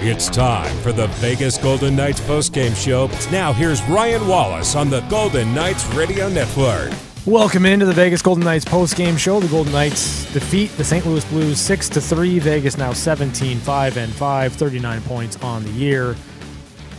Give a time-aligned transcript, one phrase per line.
[0.00, 3.08] It's time for the Vegas Golden Knights postgame show.
[3.30, 6.92] Now here's Ryan Wallis on the Golden Knights Radio Network.
[7.24, 9.40] Welcome into the Vegas Golden Knights postgame show.
[9.40, 11.06] The Golden Knights defeat the St.
[11.06, 12.38] Louis Blues 6 to 3.
[12.40, 16.16] Vegas now 17 5 and 5, 39 points on the year.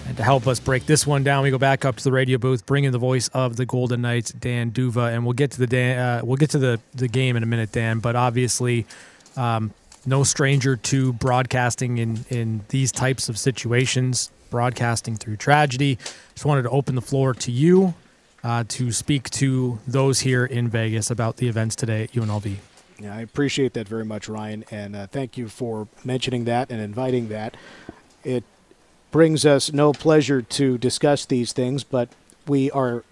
[0.07, 2.37] And to help us break this one down, we go back up to the radio
[2.37, 5.59] booth, bring in the voice of the Golden Knights, Dan D'Uva, and we'll get to
[5.59, 7.99] the Dan, uh, we'll get to the the game in a minute, Dan.
[7.99, 8.87] But obviously,
[9.35, 9.73] um,
[10.05, 15.97] no stranger to broadcasting in in these types of situations, broadcasting through tragedy.
[16.33, 17.93] Just wanted to open the floor to you
[18.43, 22.55] uh, to speak to those here in Vegas about the events today at UNLV.
[22.99, 26.79] Yeah, I appreciate that very much, Ryan, and uh, thank you for mentioning that and
[26.79, 27.57] inviting that.
[28.23, 28.43] It
[29.11, 32.09] brings us no pleasure to discuss these things, but
[32.47, 33.03] we are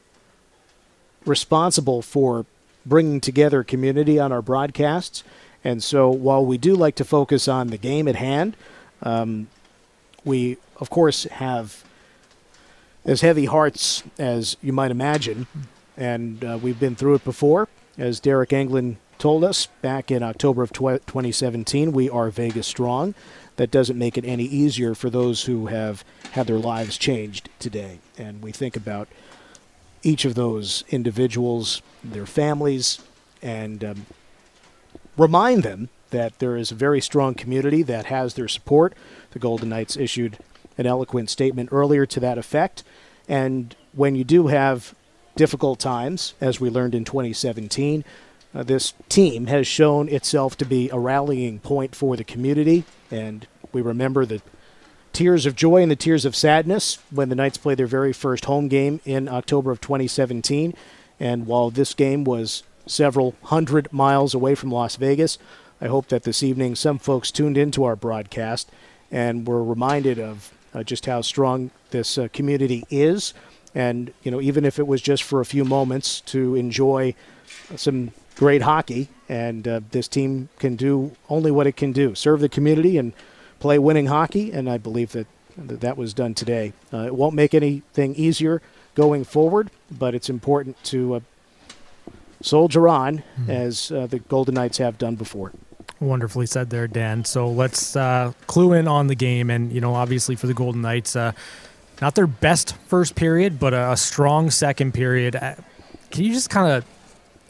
[1.25, 2.45] responsible for
[2.85, 5.23] bringing together community on our broadcasts.
[5.63, 8.55] And so while we do like to focus on the game at hand,
[9.01, 9.47] um,
[10.25, 11.83] we, of course, have
[13.05, 15.47] as heavy hearts as you might imagine.
[15.97, 17.67] And uh, we've been through it before.
[17.97, 23.13] As Deryk Engelland told us back in October of tw- 2017, we are Vegas strong
[23.55, 27.99] that doesn't make it any easier for those who have had their lives changed today.
[28.17, 29.07] And we think about
[30.01, 32.99] each of those individuals, their families,
[33.41, 34.05] and um,
[35.17, 38.93] remind them that there is a very strong community that has their support.
[39.31, 40.37] The Golden Knights issued
[40.77, 42.83] an eloquent statement earlier to that effect.
[43.27, 44.93] And when you do have
[45.35, 48.03] difficult times, as we learned in 2017,
[48.55, 53.47] uh, this team has shown itself to be a rallying point for the community, and
[53.71, 54.41] we remember the
[55.11, 58.45] tears of joy and the tears of sadness when the Knights played their very first
[58.45, 60.75] home game in October of 2017.
[61.19, 65.37] And while this game was several hundred miles away from Las Vegas,
[65.81, 68.69] I hope that this evening some folks tuned into our broadcast
[69.11, 73.33] and were reminded of uh, just how strong this uh, community is.
[73.75, 77.15] And, you know, even if it was just for a few moments to enjoy
[77.75, 82.39] some great hockey, and uh, this team can do only what it can do serve
[82.39, 83.13] the community and
[83.59, 84.51] play winning hockey.
[84.51, 85.27] And I believe that
[85.57, 86.73] that, that was done today.
[86.91, 88.61] Uh, it won't make anything easier
[88.95, 91.19] going forward, but it's important to uh,
[92.43, 93.49] soldier on mm-hmm.
[93.49, 95.51] as uh, the Golden Knights have done before.
[95.99, 97.25] Wonderfully said there, Dan.
[97.25, 99.49] So let's uh, clue in on the game.
[99.49, 101.31] And, you know, obviously for the Golden Knights, uh,
[102.01, 105.33] not their best first period, but a, a strong second period.
[106.11, 106.85] Can you just kind of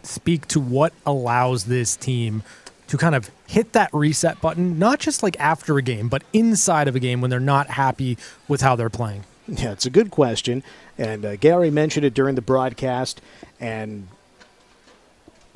[0.03, 2.43] speak to what allows this team
[2.87, 6.87] to kind of hit that reset button, not just like after a game, but inside
[6.87, 8.17] of a game when they're not happy
[8.47, 9.23] with how they're playing?
[9.47, 10.61] Yeah, it's a good question.
[10.97, 13.21] And uh, Gary mentioned it during the broadcast.
[13.59, 14.07] And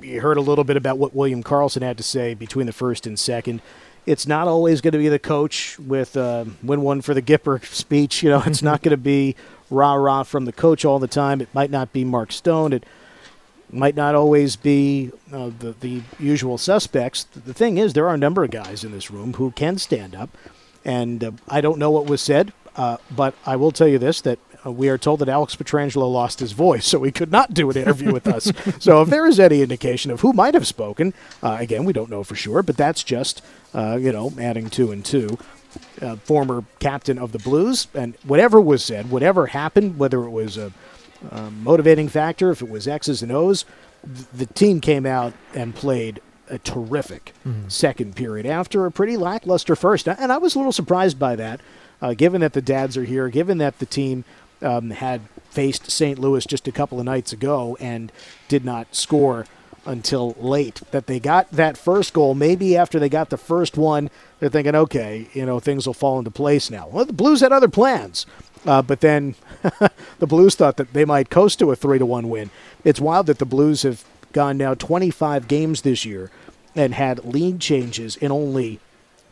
[0.02, 3.08] you heard a little bit about what William Karlsson had to say between the first
[3.08, 3.62] and second.
[4.06, 7.64] It's not always going to be the coach with uh, "win one for the Gipper"
[7.74, 8.24] speech.
[8.24, 9.36] You know, it's not going to be
[9.70, 11.42] rah rah from the coach all the time.
[11.42, 12.74] It might not be Mark Stone.
[12.74, 12.86] It
[13.70, 17.26] might not always be uh, the, the usual suspects.
[17.26, 20.16] The thing is, there are a number of guys in this room who can stand
[20.16, 20.30] up.
[20.86, 24.22] And uh, I don't know what was said, uh, but I will tell you this
[24.22, 27.54] that uh, we are told that Alex Pietrangelo lost his voice, so he could not
[27.54, 28.52] do an interview with us.
[28.80, 32.10] So if there is any indication of who might have spoken, uh, again, we don't
[32.10, 33.42] know for sure, but that's just,
[33.74, 35.38] uh, you know, adding two and two.
[36.24, 40.72] former captain of the Blues, and whatever was said, whatever happened, whether it was a
[41.32, 43.66] um, motivating factor, if it was X's and O's,
[44.04, 47.68] th- the team came out and played a terrific mm-hmm.
[47.68, 50.08] second period after a pretty lackluster first.
[50.08, 51.60] And I was a little surprised by that,
[52.02, 54.24] uh, given that the dads are here, given that the team
[54.62, 56.20] um, had faced St.
[56.20, 58.12] Louis just a couple of nights ago and
[58.48, 59.46] did not score
[59.86, 60.82] until late.
[60.92, 64.10] That they got that first goal, maybe after they got the first one,
[64.40, 66.88] they're thinking, okay, you know, things will fall into place now.
[66.88, 68.26] Well, the Blues had other plans.
[68.66, 69.36] Uh, but then
[70.20, 72.50] the Blues thought that they might coast to a three to one win.
[72.84, 74.04] It's wild that the Blues have
[74.34, 76.30] gone now 25 games this year
[76.76, 78.80] and had lead changes in only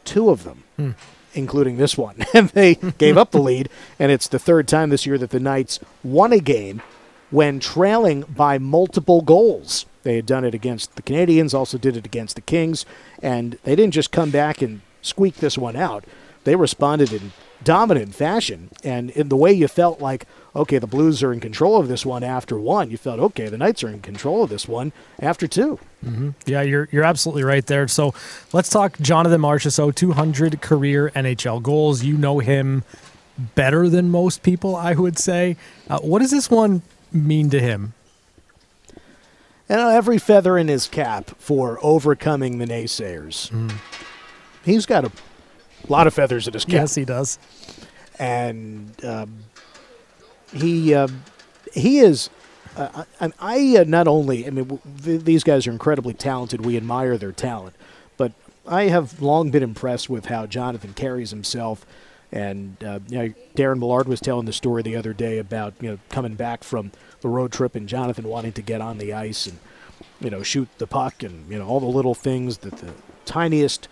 [0.05, 0.91] two of them, hmm.
[1.35, 2.25] Including this one.
[2.33, 5.39] and they gave up the lead, and it's the third time this year that the
[5.39, 6.81] Knights won a game
[7.29, 9.85] when trailing by multiple goals.
[10.03, 12.85] They had done it against the Canadiens, also did it against the Kings,
[13.21, 16.05] and they didn't just come back and squeak this one out.
[16.45, 17.33] They responded in
[17.65, 18.69] dominant fashion.
[18.83, 20.25] And in the way you felt like,
[20.55, 23.57] okay, the Blues are in control of this one after one, you felt, okay, the
[23.57, 26.29] Knights are in control of this one after 2 mm-hmm.
[26.45, 27.89] Yeah, you're, you're absolutely right there.
[27.89, 28.13] So
[28.53, 32.03] let's talk Jonathan Marchessault, 200 career NHL goals.
[32.03, 32.83] You know him
[33.37, 35.57] better than most people, I would say.
[35.89, 37.93] Uh, what does this one mean to him?
[39.67, 43.49] And every feather in his cap for overcoming the naysayers.
[43.49, 43.73] Mm.
[44.63, 45.11] He's got a
[45.87, 46.73] a lot of feathers in his cap.
[46.73, 47.39] Yes, he does.
[48.19, 49.39] and um,
[50.53, 51.07] he uh,
[51.73, 52.29] he is.
[52.77, 56.65] Uh, I, I uh, not only I mean w- th- these guys are incredibly talented.
[56.65, 57.75] We admire their talent,
[58.17, 58.33] but
[58.67, 61.85] I have long been impressed with how Jonathan carries himself.
[62.31, 65.89] And uh, you know, Darren Millard was telling the story the other day about you
[65.91, 66.91] know coming back from
[67.21, 69.59] the road trip and Jonathan wanting to get on the ice and
[70.19, 72.91] you know shoot the puck and you know all the little things that the
[73.25, 73.87] tiniest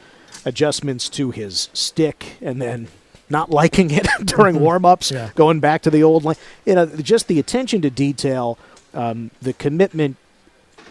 [0.46, 2.88] adjustments to his stick and then
[3.30, 5.30] not liking it during warm-ups Yeah.
[5.36, 6.36] going back to the old line.
[6.66, 8.58] You know just the attention to detail
[8.94, 10.18] um, the commitment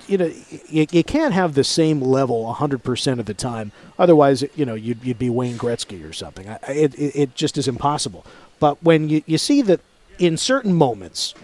[0.08, 0.32] you know
[0.68, 3.70] you, you can't have the same level 100% of the time.
[3.98, 6.48] Otherwise you know you'd, you'd be wayne gretzky or something.
[6.48, 8.24] I, it, it, it just is impossible.
[8.58, 9.80] But when you, you see that
[10.18, 11.34] in certain moments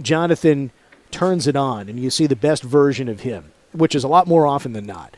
[0.00, 0.70] jonathan
[1.10, 4.26] turns it on and you see the best version of him which is a lot
[4.28, 5.16] more often than not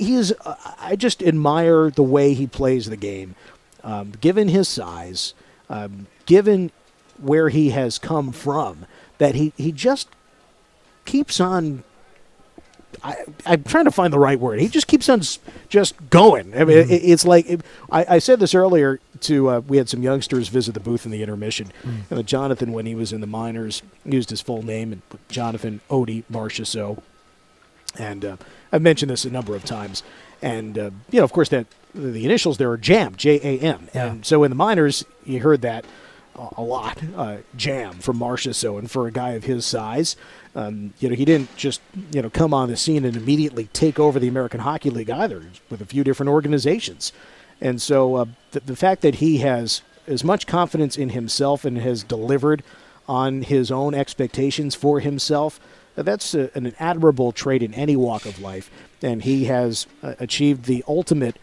[0.00, 3.34] he is uh, i just admire the way he plays the game
[3.84, 5.34] um, given his size
[5.68, 6.70] um, given
[7.18, 8.86] where he has come from
[9.18, 10.08] that he, he just
[11.04, 11.82] keeps on
[13.04, 13.14] I,
[13.46, 14.60] I'm trying to find the right word.
[14.60, 15.38] He just keeps on s-
[15.68, 16.54] just going.
[16.54, 17.60] I mean, it, it's like it,
[17.90, 18.98] I, I said this earlier.
[19.20, 21.72] To uh, we had some youngsters visit the booth in the intermission,
[22.10, 25.80] and uh, Jonathan, when he was in the minors, used his full name and Jonathan
[25.88, 27.00] Audy Marchessault.
[27.98, 28.36] And uh,
[28.72, 30.02] I've mentioned this a number of times.
[30.42, 33.88] And uh, you know, of course, that the initials there are Jam, J A M.
[33.94, 34.06] Yeah.
[34.06, 35.84] And so in the minors, you heard that
[36.36, 38.78] a a lot, uh, Jam from Marchessault.
[38.78, 40.16] And for a guy of his size,
[40.54, 41.80] um, you know, he didn't just
[42.12, 45.44] you know come on the scene and immediately take over the American Hockey League either,
[45.68, 47.12] with a few different organizations.
[47.60, 51.76] And so uh, the, the fact that he has as much confidence in himself and
[51.78, 52.62] has delivered
[53.06, 55.60] on his own expectations for himself,
[56.02, 58.70] that's a, an admirable trait in any walk of life.
[59.02, 61.36] And he has uh, achieved the ultimate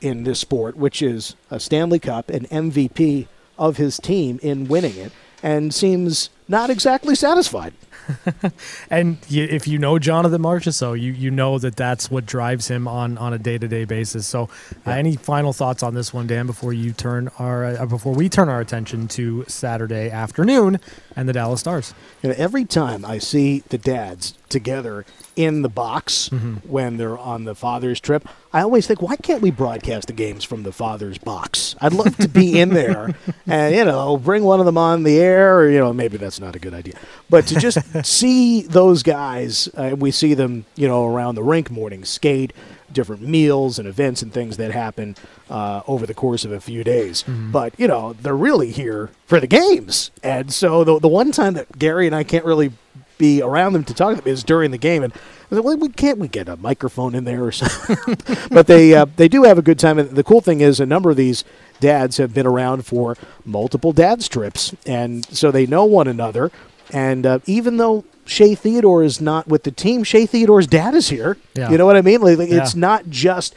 [0.00, 3.26] in this sport, which is a Stanley Cup and MVP
[3.58, 7.72] of his team in winning it, and seems not exactly satisfied.
[8.90, 12.86] And you, if you know Jonathan Marchessault, you you know that that's what drives him
[12.86, 14.26] on on a day to day basis.
[14.26, 14.48] So,
[14.86, 16.46] uh, any final thoughts on this one, Dan?
[16.46, 20.80] Before you turn our uh, before we turn our attention to Saturday afternoon
[21.16, 21.94] and the Dallas Stars.
[22.22, 25.04] You know, every time I see the dads together
[25.36, 26.28] in the box
[26.66, 30.44] when they're on the father's trip, I always think, why can't we broadcast the games
[30.44, 31.74] from the father's box?
[31.80, 33.14] I'd love to be in there
[33.46, 36.38] and, you know, bring one of them on the air, or, you know, maybe that's
[36.38, 36.94] not a good idea.
[37.28, 41.70] But to just see those guys, uh, we see them, you know, around the rink
[41.70, 42.52] morning skate,
[42.92, 45.16] different meals and events and things that happen
[45.50, 47.24] uh, over the course of a few days.
[47.26, 50.12] But, you know, they're really here for the games.
[50.22, 52.72] And so the, the one time that Gary and I can't really
[53.18, 55.02] be around them to talk to them is during the game.
[55.02, 58.16] And I said, well, we can't we get a microphone in there or something?
[58.50, 59.98] but they uh, they do have a good time.
[59.98, 61.44] And the cool thing is, a number of these
[61.80, 66.50] dads have been around for multiple dads trips, and so they know one another.
[66.92, 71.08] And uh, even though Shea Theodore is not with the team, Shea Theodore's dad is
[71.08, 71.36] here.
[71.54, 71.70] Yeah.
[71.70, 72.20] You know what I mean?
[72.20, 73.54] Like, like, it's not just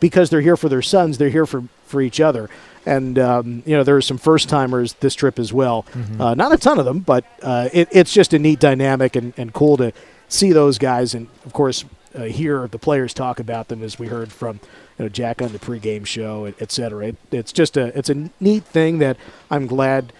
[0.00, 2.48] because they're here for their sons; they're here for for each other.
[2.84, 5.84] And um, you know, there are some first timers this trip as well.
[6.20, 9.32] Uh, not a ton of them, but uh, it, it's just a neat dynamic and,
[9.36, 9.92] and cool to
[10.28, 11.14] see those guys.
[11.14, 11.84] And of course,
[12.14, 14.60] uh, hear the players talk about them as we heard from
[14.98, 17.08] you know Jack on the pregame show, et, et cetera.
[17.08, 19.16] It, it's just a it's a neat thing that
[19.50, 20.12] I'm glad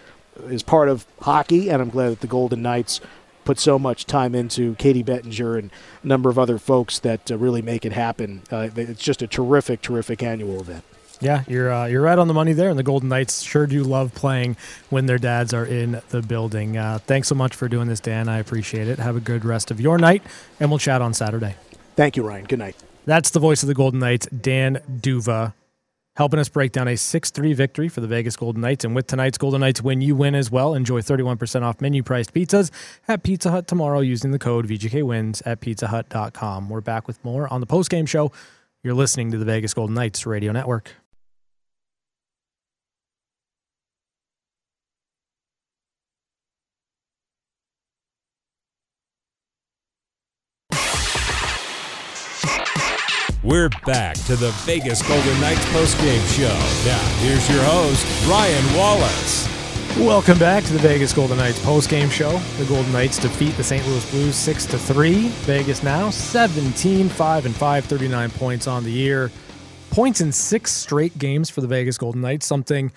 [0.46, 3.00] is part of hockey, and I'm glad that the Golden Knights
[3.44, 5.70] put so much time into Katie Bettinger and
[6.02, 8.42] a number of other folks that uh, really make it happen.
[8.50, 10.84] Uh, it's just a terrific, terrific annual event.
[11.22, 13.84] Yeah, you're uh, you're right on the money there, and the Golden Knights sure do
[13.84, 14.56] love playing
[14.90, 16.76] when their dads are in the building.
[16.76, 18.28] Uh, thanks so much for doing this, Dan.
[18.28, 18.98] I appreciate it.
[18.98, 20.22] Have a good rest of your night,
[20.58, 21.54] and we'll chat on Saturday.
[21.94, 22.44] Thank you, Ryan.
[22.46, 22.76] Good night.
[23.04, 25.54] That's the voice of the Golden Knights, Dan D'Uva,
[26.16, 28.84] helping us break down a 6 3 victory for the Vegas Golden Knights.
[28.84, 30.74] And with tonight's Golden Knights win, you win as well.
[30.74, 32.70] Enjoy 31% off menu priced pizzas
[33.06, 36.68] at Pizza Hut tomorrow using the code VGKWins at pizzahut.com.
[36.68, 38.32] We're back with more on the postgame show.
[38.82, 40.92] You're listening to the Vegas Golden Knights Radio Network.
[53.44, 56.88] We're back to the Vegas Golden Knights postgame show.
[56.88, 59.48] Now, here's your host, Ryan Wallis.
[59.98, 62.38] Welcome back to the Vegas Golden Knights postgame show.
[62.58, 63.84] The Golden Knights defeat the St.
[63.84, 65.26] Louis Blues 6 to 3.
[65.28, 69.28] Vegas now 17 5 and 5, 39 points on the year.
[69.90, 72.92] Points in six straight games for the Vegas Golden Knights, something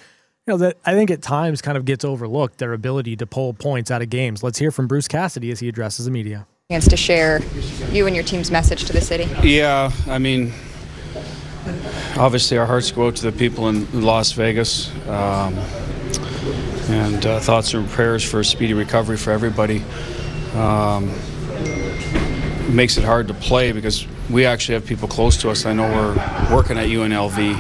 [0.45, 3.55] you know that I think at times kind of gets overlooked their ability to pull
[3.55, 4.43] points out of games.
[4.43, 6.45] Let's hear from Bruce Cassidy as he addresses the media.
[6.71, 7.43] Chance to share
[7.91, 9.25] you and your team's message to the city.
[9.47, 10.51] Yeah, I mean,
[12.17, 14.89] obviously, our hearts go out to the people in Las Vegas.
[15.07, 15.53] Um,
[16.89, 19.83] and uh, thoughts and prayers for speedy recovery for everybody.
[20.55, 21.11] Um,
[22.75, 25.67] makes it hard to play because we actually have people close to us.
[25.67, 27.59] I know we're working at UNLV,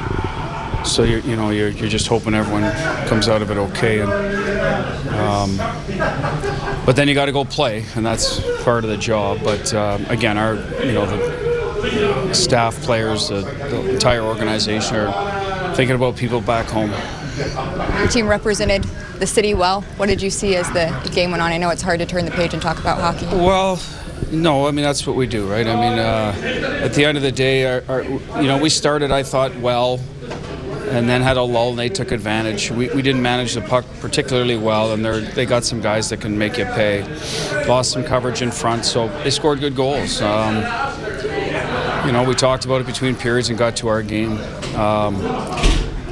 [0.85, 2.63] so you're, you know you're, you're just hoping everyone
[3.07, 4.01] comes out of it okay.
[4.01, 4.11] And
[5.15, 5.57] um,
[6.85, 9.39] but then you got to go play, and that's part of the job.
[9.43, 15.95] But uh, again, our you know the staff, players, the, the entire organization are thinking
[15.95, 16.91] about people back home.
[17.97, 18.83] Your team represented
[19.19, 19.81] the city well.
[19.97, 21.51] What did you see as the game went on?
[21.51, 23.25] I know it's hard to turn the page and talk about hockey.
[23.27, 23.81] Well,
[24.31, 25.67] no, I mean that's what we do, right?
[25.67, 29.11] I mean, uh, at the end of the day, our, our, you know, we started,
[29.11, 29.99] I thought, well,
[30.89, 32.71] and then had a lull, and they took advantage.
[32.71, 36.37] We, we didn't manage the puck particularly well, and they got some guys that can
[36.37, 37.03] make you pay.
[37.67, 40.21] Lost some coverage in front, so they scored good goals.
[40.21, 40.55] Um,
[42.05, 44.37] you know, we talked about it between periods and got to our game.
[44.75, 45.15] Um,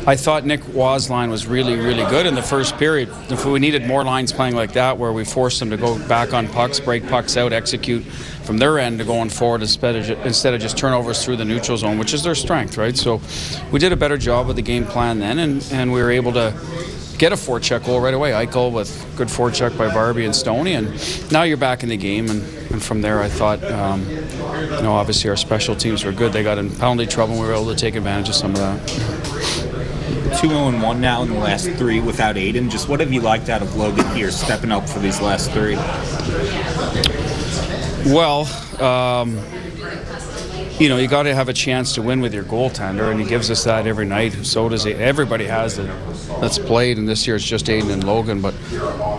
[0.05, 3.07] I thought Nick Roy's line was really, really good in the first period.
[3.29, 6.33] If we needed more lines playing like that, where we forced them to go back
[6.33, 10.77] on pucks, break pucks out, execute from their end to going forward instead of, just
[10.77, 12.98] turnovers through the neutral zone, which is their strength, right?
[12.98, 13.22] So
[13.72, 16.33] we did a better job with the game plan then, and, and we were able
[16.33, 16.53] to
[17.17, 18.31] get a forecheck goal right away.
[18.31, 22.29] Eichel with good forecheck by Barbie and Stoney, and now you're back in the game.
[22.29, 22.41] And,
[22.72, 26.33] and from there, I thought, um, you know, obviously our special teams were good.
[26.33, 28.57] They got in penalty trouble, and we were able to take advantage of some of
[28.57, 29.32] that.
[30.39, 32.69] 2 0 1 now in the last three without Adin.
[32.69, 35.75] Just what have you liked out of Logan here, stepping up for these last three?
[38.11, 38.45] Well,
[38.81, 39.37] um,
[40.79, 43.25] you know, you got to have a chance to win with your goaltender, and he
[43.25, 44.33] gives us that every night.
[44.45, 44.93] So does he.
[44.93, 45.89] Everybody has it
[46.41, 48.41] that's played, and this year it's just Adin and Logan.
[48.41, 48.55] But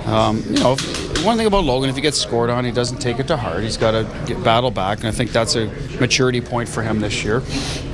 [0.07, 0.77] um, you know,
[1.23, 3.63] one thing about Logan, if he gets scored on, he doesn't take it to heart.
[3.63, 5.67] He's got to battle back, and I think that's a
[6.01, 7.43] maturity point for him this year.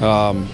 [0.00, 0.48] Um,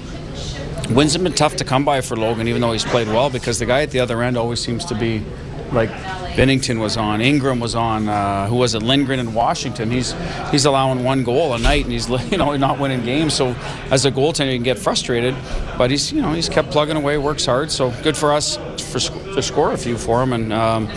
[0.91, 3.59] wins have been tough to come by for Logan, even though he's played well, because
[3.59, 5.25] the guy at the other end always seems to be
[5.73, 5.91] like
[6.37, 9.91] Binnington was on, Ingram was on, uh, who was it, Lindgren in Washington.
[9.91, 10.15] He's
[10.51, 13.35] he's allowing one goal a night, and he's you know not winning games.
[13.35, 13.57] So
[13.91, 15.35] as a goaltender, you can get frustrated,
[15.79, 17.71] but he's you know he's kept plugging away, works hard.
[17.71, 18.59] So good for us
[18.93, 18.99] for
[19.35, 20.33] to score a few for him.
[20.33, 20.89] And um,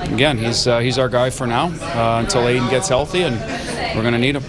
[0.00, 3.36] again, he's uh, he's our guy for now uh, until Adin gets healthy, and
[3.96, 4.44] we're going to need him.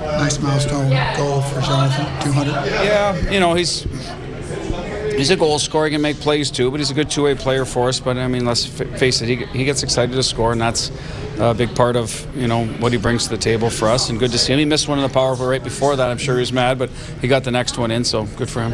[0.00, 2.52] Nice milestone goal for Jonathan, 200.
[2.84, 3.86] Yeah, you know he's
[5.18, 5.86] He's a goal scorer.
[5.86, 7.98] He can make plays too, but he's a good two-way player for us.
[7.98, 10.92] But I mean, let's face it, he, he gets excited to score, and that's
[11.40, 14.10] a big part of you know what he brings to the table for us.
[14.10, 14.60] And good to see him.
[14.60, 16.08] He missed one in the power play right before that.
[16.08, 16.88] I'm sure he was mad, but
[17.20, 18.70] he got the next one in, so good for him.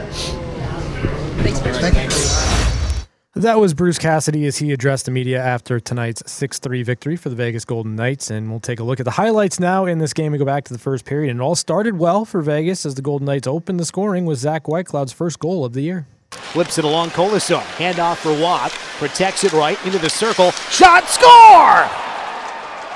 [3.37, 7.31] That was Bruce Cassidy as he addressed the media after tonight's 6 3 victory for
[7.31, 8.31] the Vegas Golden Knights.
[8.31, 10.31] And we'll take a look at the highlights now in this game.
[10.31, 11.31] We go back to the first period.
[11.31, 14.39] And it all started well for Vegas as the Golden Knights opened the scoring with
[14.39, 16.07] Zach Whitecloud's first goal of the year.
[16.35, 17.63] Flips it along Kolesar.
[17.77, 18.69] Handoff for Roy.
[18.99, 20.51] Protects it right into the circle.
[20.71, 21.89] Shot, score!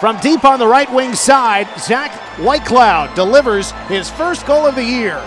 [0.01, 4.85] From deep on the right wing side, Zach Whitecloud delivers his first goal of the
[4.85, 5.21] year.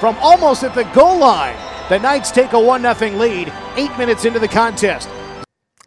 [0.00, 1.56] From almost at the goal line,
[1.90, 5.10] the Knights take a 1 0 lead, eight minutes into the contest.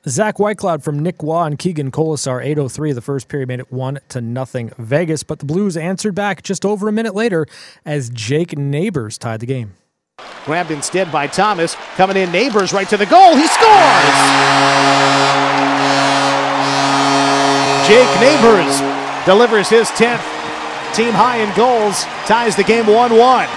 [0.08, 4.00] Zach Whitecloud from Nick Roy and Keegan Kolesar, 803 the first period made it 1
[4.10, 7.48] to nothing Vegas, but the Blues answered back just over a minute later
[7.86, 9.74] as Jake Neighbors tied the game.
[10.48, 11.76] Grabbed instead by Thomas.
[11.98, 13.36] Coming in, Neighbors right to the goal.
[13.36, 14.18] He scores!
[17.86, 18.80] Jake Neighbors
[19.26, 20.24] delivers his 10th
[20.96, 23.50] team high in goals, ties the game 1 1.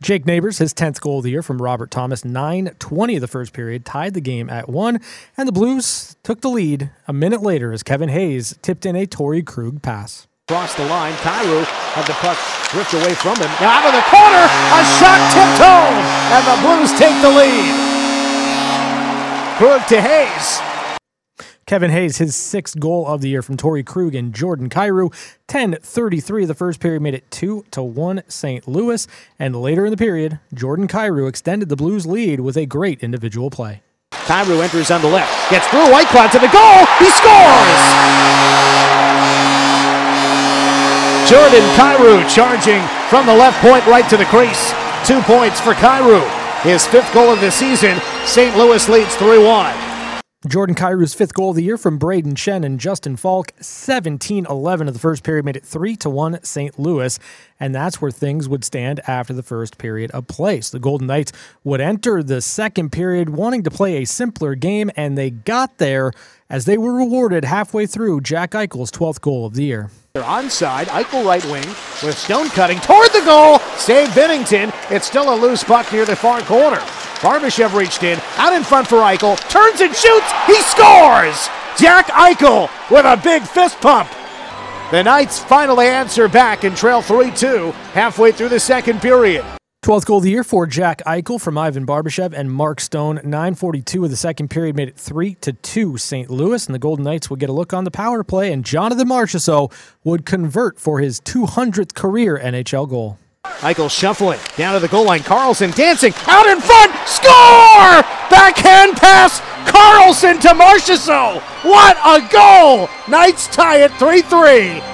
[0.00, 3.26] Jake Neighbors, his 10th goal of the year from Robert Thomas, 9 20 of the
[3.26, 5.00] first period, tied the game at 1,
[5.36, 9.04] and the Blues took the lead a minute later as Kevin Hayes tipped in a
[9.04, 10.28] Torey Krug pass.
[10.50, 12.36] Across the line, Kyrou had the puck
[12.68, 13.50] drift away from him.
[13.62, 15.96] Now out of the corner, a shot tipped home,
[16.36, 17.72] and the Blues take the lead.
[19.56, 20.60] Krug to Hayes.
[21.64, 25.14] Kevin Hayes, his sixth goal of the year from Torey Krug and Jordan Kyrou.
[25.48, 28.68] 10-33 the first period made it 2 to 1 St.
[28.68, 29.08] Louis.
[29.38, 33.48] And later in the period, Jordan Kyrou extended the Blues lead with a great individual
[33.48, 33.80] play.
[34.12, 36.84] Kyrou enters on the left, gets through Whitecloud to the goal.
[36.98, 39.13] He scores!
[41.28, 44.74] Jordan Kyrou charging from the left point right to the crease.
[45.06, 46.22] Two points for Kyrou.
[46.60, 47.98] His fifth goal of the season.
[48.26, 48.54] St.
[48.58, 49.74] Louis leads 3 1.
[50.46, 54.86] Jordan Kyrou's fifth goal of the year from Brayden Schenn and Justin Faulk, 17 11
[54.86, 56.78] of the first period made it 3 to 1 St.
[56.78, 57.18] Louis.
[57.58, 60.60] And that's where things would stand after the first period of play.
[60.60, 61.32] The Golden Knights
[61.64, 66.12] would enter the second period wanting to play a simpler game, and they got there
[66.50, 69.90] as they were rewarded halfway through Jack Eichel's 12th goal of the year.
[70.14, 70.84] They're onside.
[70.84, 71.66] Eichel right wing
[72.04, 73.58] with Stone cutting toward the goal.
[73.78, 74.72] Save Binnington.
[74.88, 76.76] It's still a loose puck near the far corner.
[77.18, 80.32] Barbashev reached in, out in front for Eichel, turns and shoots.
[80.46, 81.48] He scores!
[81.76, 84.08] Jack Eichel with a big fist pump.
[84.92, 89.44] The Knights finally answer back and trail 3 2 halfway through the second period.
[89.84, 93.16] 12th goal of the year for Jack Eichel from Ivan Barbashev and Mark Stone.
[93.16, 96.30] 942 of the second period made it 3 to 2 St.
[96.30, 99.06] Louis, and the Golden Knights would get a look on the power play, and Jonathan
[99.06, 99.70] Marchessault
[100.02, 103.18] would convert for his 200th career NHL goal.
[103.44, 105.20] Eichel shuffling down to the goal line.
[105.20, 106.90] Karlsson dancing out in front.
[107.06, 108.00] Score!
[108.30, 109.42] Backhand pass.
[109.70, 111.42] Karlsson to Marchessault.
[111.62, 112.88] What a goal!
[113.06, 114.93] Knights tie it 3 3.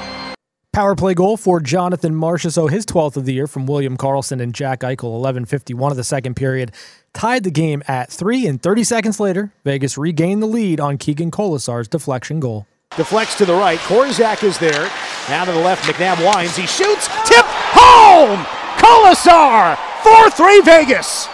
[0.72, 4.54] Power play goal for Jonathan Marchessault, his 12th of the year from William Karlsson and
[4.54, 6.70] Jack Eichel, 11:51 of the second period,
[7.12, 11.32] tied the game at 3 and 30 seconds later, Vegas regained the lead on Keegan
[11.32, 12.68] Kolesar's deflection goal.
[12.96, 13.80] Deflects to the right.
[13.80, 14.88] Korczak is there.
[15.28, 15.84] Now to the left.
[15.86, 16.56] McNabb winds.
[16.56, 17.08] He shoots.
[17.24, 18.38] Tip home.
[18.76, 19.74] Kolesar.
[20.02, 21.26] 4-3 Vegas.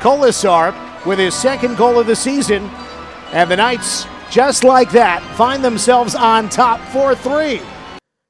[0.00, 0.72] Kolesar
[1.04, 2.70] with his second goal of the season.
[3.32, 7.60] And the Knights, just like that, find themselves on top 4-3.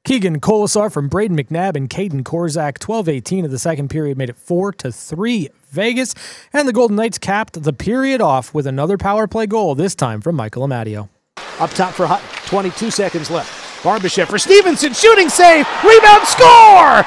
[0.05, 4.37] Keegan Kolesar from Brayden McNabb and Kaedan Korczak, 12-18 of the second period, made it
[4.37, 6.15] 4 to 3 Vegas,
[6.55, 10.23] and the Golden Knights capped the period off with another power play goal, this time
[10.23, 11.11] from Michael Amadio.
[11.59, 13.83] Up top for Hut, 22 seconds left.
[13.83, 17.05] Barbashev for Stephenson, shooting save, rebound, score!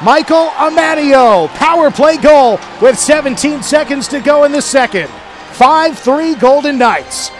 [0.00, 5.08] Michael Amadio, power play goal with 17 seconds to go in the second.
[5.54, 7.32] 5-3 Golden Knights.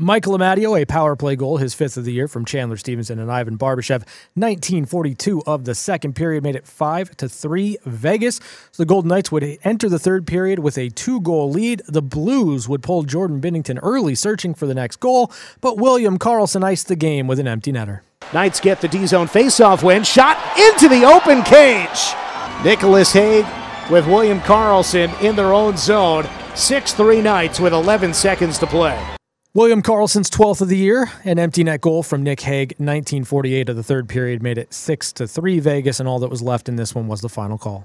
[0.00, 3.32] Michael Amadio, a power play goal, his fifth of the year from Chandler Stephenson and
[3.32, 4.06] Ivan Barbashev.
[4.34, 8.36] 1942 of the second period made it 5 to 3 Vegas.
[8.70, 11.82] So the Golden Knights would enter the third period with a two goal lead.
[11.88, 16.62] The Blues would pull Jordan Binnington early, searching for the next goal, but William Karlsson
[16.62, 18.02] iced the game with an empty netter.
[18.32, 22.14] Knights get the D zone faceoff win, shot into the open cage.
[22.62, 23.46] Nicholas Hague
[23.90, 26.28] with William Karlsson in their own zone.
[26.54, 29.17] 6 3 Knights with 11 seconds to play.
[29.58, 33.74] William Karlsson's 12th of the year, an empty net goal from Nick Hague, 1948 of
[33.74, 36.76] the third period, made it 6 to 3 Vegas, and all that was left in
[36.76, 37.84] this one was the final call.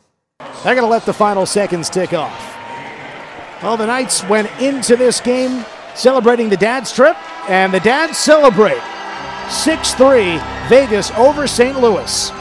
[0.63, 2.39] They're going to let the final seconds tick off.
[3.63, 7.17] Well, the Knights went into this game celebrating the dad's trip,
[7.49, 8.83] and the dads celebrate
[9.49, 11.81] 6 3 Vegas over St.
[11.81, 12.31] Louis.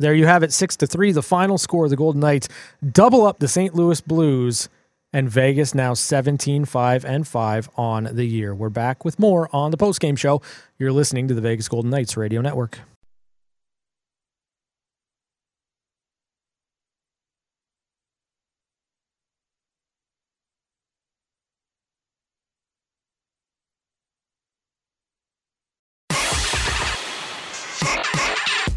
[0.00, 1.88] There you have it, 6 to 3, the final score.
[1.88, 2.48] The Golden Knights
[2.90, 3.76] double up the St.
[3.76, 4.68] Louis Blues
[5.14, 8.54] and Vegas now 17 5 and 5 on the year.
[8.54, 10.42] We're back with more on the postgame show.
[10.76, 12.80] You're listening to the Vegas Golden Knights Radio Network.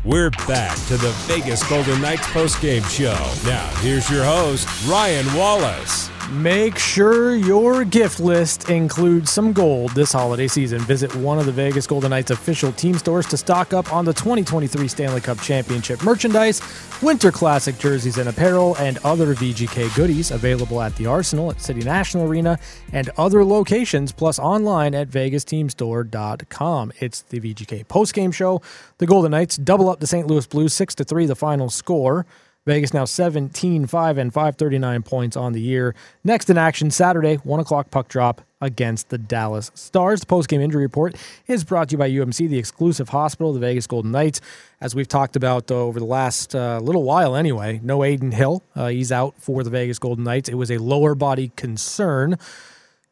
[0.05, 3.49] We're back to the Vegas Golden Knights postgame show.
[3.49, 6.09] Now, here's your host, Ryan Wallis.
[6.31, 10.79] Make sure your gift list includes some gold this holiday season.
[10.81, 14.11] Visit one of the Vegas Golden Knights official team stores to stock up on the
[14.11, 16.61] 2023 Stanley Cup Championship merchandise,
[17.01, 21.79] Winter Classic jerseys and apparel, and other VGK goodies available at the Arsenal at City
[21.79, 22.59] National Arena
[22.91, 26.91] and other locations, plus online at vegasteamstore.com.
[26.99, 28.61] It's the VGK postgame show.
[28.97, 30.27] The Golden Knights double up the St.
[30.27, 32.25] Louis Blues 6 to 3, the final score.
[32.67, 35.95] Vegas now 17 5 and 539 points on the year.
[36.25, 40.19] Next in action Saturday, 1 o'clock puck drop against the Dallas Stars.
[40.19, 41.15] The postgame injury report
[41.47, 44.41] is brought to you by UMC, the exclusive hospital the Vegas Golden Knights.
[44.81, 48.61] As we've talked about uh, over the last uh, little while anyway, no Adin Hill.
[48.75, 50.49] Uh, he's out for the Vegas Golden Knights.
[50.49, 52.37] It was a lower body concern.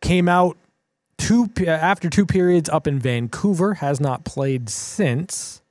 [0.01, 0.57] Came out
[1.17, 5.61] two after two periods up in Vancouver, has not played since.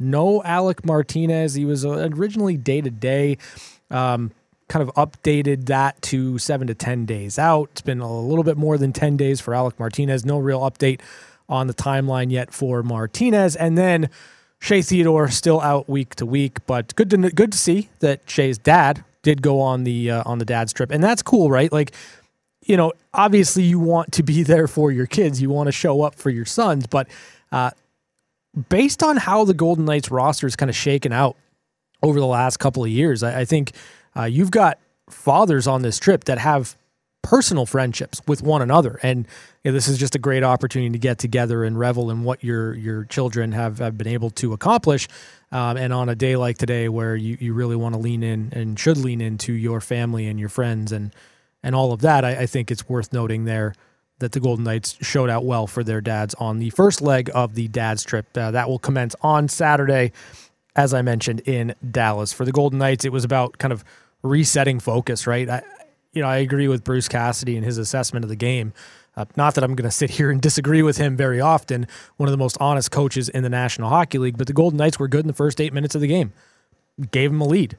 [0.00, 1.54] No Alec Martinez.
[1.54, 3.38] He was originally day to day.
[3.90, 7.70] Kind of updated that to seven to 10 days out.
[7.72, 10.24] It's been a little bit more than 10 days for Alec Martinez.
[10.24, 11.00] No real update
[11.48, 13.56] on the timeline yet for Martinez.
[13.56, 14.08] And then
[14.60, 18.58] Shea Theodore still out week to week, but good to good to see that Shea's
[18.58, 21.72] dad did go on the uh, on the dad's trip, and that's cool, right?
[21.72, 21.92] Like,
[22.62, 26.02] you know, obviously you want to be there for your kids, you want to show
[26.02, 27.08] up for your sons, but
[27.50, 27.70] uh,
[28.68, 31.36] based on how the Golden Knights roster is kind of shaken out
[32.02, 33.72] over the last couple of years, I, I think
[34.16, 36.76] uh, you've got fathers on this trip that have
[37.22, 39.26] personal friendships with one another, and
[39.62, 42.42] you know, this is just a great opportunity to get together and revel in what
[42.42, 45.06] your your children have, have been able to accomplish.
[45.52, 48.52] Um, and on a day like today, where you, you really want to lean in
[48.52, 51.14] and should lean into your family and your friends and
[51.62, 53.74] and all of that, I, I think it's worth noting there
[54.20, 57.54] that the Golden Knights showed out well for their dads on the first leg of
[57.54, 58.26] the dads trip.
[58.36, 60.12] Uh, that will commence on Saturday,
[60.76, 62.32] as I mentioned in Dallas.
[62.32, 63.84] For the Golden Knights, it was about kind of
[64.22, 65.48] resetting focus, right?
[65.48, 65.62] I,
[66.12, 68.72] you know, I agree with Bruce Cassidy and his assessment of the game.
[69.16, 72.28] Uh, not that I'm going to sit here and disagree with him very often, one
[72.28, 75.08] of the most honest coaches in the National Hockey League, but the Golden Knights were
[75.08, 76.32] good in the first eight minutes of the game,
[77.10, 77.76] gave them a lead.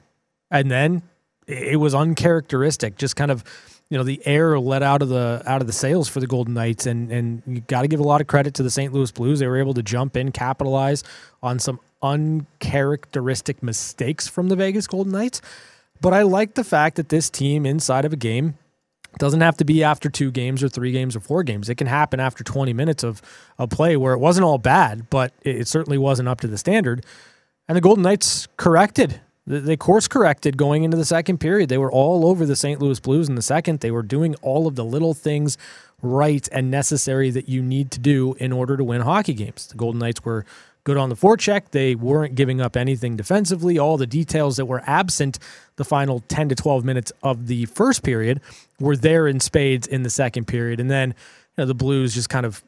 [0.50, 1.04] And then
[1.48, 3.44] it was uncharacteristic, just kind of
[3.92, 6.54] you know the air let out of the out of the sails for the Golden
[6.54, 8.94] Knights, and and you got to give a lot of credit to the St.
[8.94, 9.40] Louis Blues.
[9.40, 11.04] They were able to jump in, capitalize
[11.44, 15.42] on some uncharacteristic mistakes from the Vegas Golden Knights.
[16.00, 18.58] But I like the fact that this team inside of a game
[19.18, 21.68] doesn't have to be after two games or three games or four games.
[21.68, 23.22] It can happen after 20 minutes of,
[23.60, 26.58] of play where it wasn't all bad, but it, it certainly wasn't up to the
[26.58, 27.06] standard.
[27.68, 29.20] And the Golden Knights corrected
[29.60, 31.70] they course corrected going into the second period.
[31.70, 32.82] They were all over the St.
[32.82, 33.82] Louis Blues in the second.
[33.82, 35.58] They were doing all of the little things
[36.02, 39.68] right and necessary that you need to do in order to win hockey games.
[39.68, 40.46] The Golden Knights were
[40.84, 41.72] good on the forecheck.
[41.72, 43.78] They weren't giving up anything defensively.
[43.78, 45.38] All the details that were absent
[45.76, 48.42] the final 10 to 12 minutes of the first period
[48.80, 50.80] were there in spades in the second period.
[50.80, 52.64] And then you know, the Blues just kind of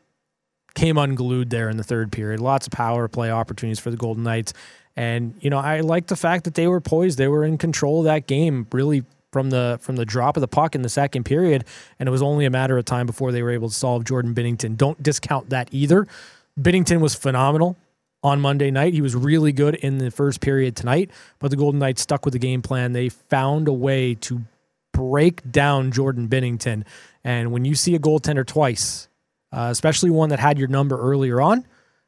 [0.76, 2.40] came unglued there in the third period.
[2.40, 4.54] Lots of power play opportunities for the Golden Knights.
[4.96, 7.18] And you know, I like the fact that they were poised.
[7.18, 10.48] They were in control of that game really from the from the drop of the
[10.48, 11.66] puck in the second period,
[12.00, 14.34] and it was only a matter of time before they were able to solve Jordan
[14.36, 14.78] Binnington.
[14.78, 16.08] Don't discount that either.
[16.60, 17.76] Binnington was phenomenal
[18.24, 18.94] on Monday night.
[18.94, 22.34] He was really good in the first period tonight, but the Golden Knights stuck with
[22.34, 22.94] the game plan.
[22.94, 24.44] They found a way to
[24.94, 26.86] break down Jordan Binnington.
[27.24, 29.10] And when you see a goaltender twice,
[29.52, 31.66] uh, especially one that had your number earlier on,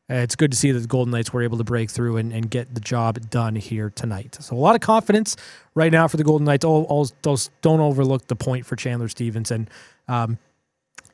[0.10, 2.32] uh, it's good to see that the Golden Knights were able to break through and,
[2.32, 4.38] and get the job done here tonight.
[4.40, 5.36] So a lot of confidence
[5.74, 6.64] right now for the Golden Knights.
[6.64, 9.68] All, all those don't overlook the point for Chandler Stephenson.
[10.08, 10.38] Um,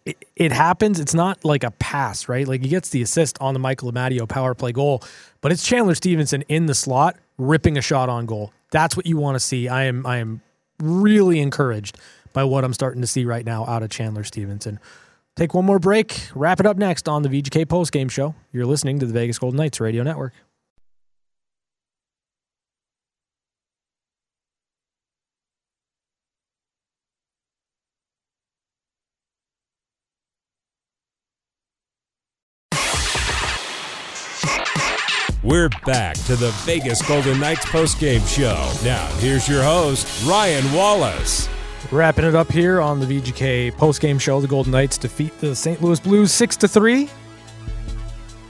[0.06, 1.00] it, it, happens.
[1.00, 2.46] It's not like a pass, right?
[2.46, 5.04] Like he gets the assist on the Michael Amadio power play goal,
[5.40, 8.52] but it's Chandler Stephenson in the slot ripping a shot on goal.
[8.72, 9.70] That's what you want to see.
[9.70, 10.42] I am I am
[10.80, 11.98] really encouraged
[12.34, 14.80] by what I'm starting to see right now out of Chandler Stephenson.
[15.36, 16.30] Take one more break.
[16.36, 18.36] Wrap it up next on the VGK Post Game show.
[18.52, 20.34] You're listening to the Vegas Golden Knights Radio Network.
[35.44, 38.72] We're back to the Vegas Golden Knights Post Game show.
[38.84, 41.50] Now, here's your host, Ryan Wallis.
[41.92, 45.82] Wrapping it up here on the VGK postgame show, the Golden Knights defeat the St.
[45.82, 47.10] Louis Blues 6 to 3.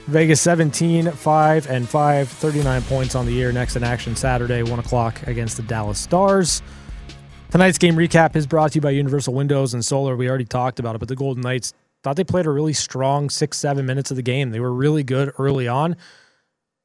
[0.06, 3.50] Vegas 17, 5 and 5, 39 points on the year.
[3.50, 6.62] Next in action Saturday, 1 o'clock against the Dallas Stars.
[7.50, 10.14] Tonight's game recap is brought to you by Universal Windows and Solar.
[10.14, 11.72] We already talked about it, but the Golden Knights
[12.04, 14.50] thought they played a really strong six, seven minutes of the game.
[14.50, 15.96] They were really good early on,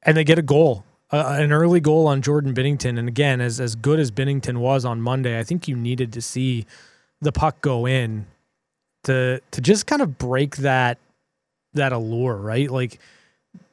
[0.02, 3.00] and they get a goal uh, an early goal on Jordan Binnington.
[3.00, 6.22] And again, as as good as Binnington was on Monday, I think you needed to
[6.22, 6.66] see
[7.22, 8.26] the puck go in
[9.04, 10.98] to to just kind of break that
[11.74, 12.70] that allure, right?
[12.70, 13.00] Like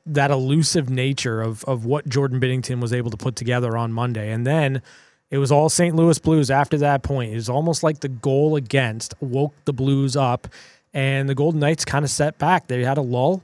[0.06, 4.30] that elusive nature of of what Jordan Binnington was able to put together on Monday.
[4.30, 4.82] And then
[5.30, 5.96] it was all St.
[5.96, 7.32] Louis Blues after that point.
[7.32, 10.46] It was almost like the goal against woke the Blues up
[10.92, 12.68] and the Golden Knights kind of set back.
[12.68, 13.42] They had a lull.